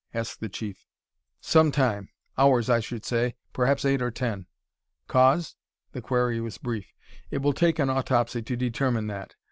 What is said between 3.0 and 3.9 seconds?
say perhaps